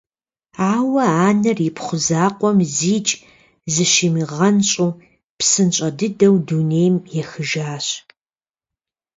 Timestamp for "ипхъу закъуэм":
1.67-2.57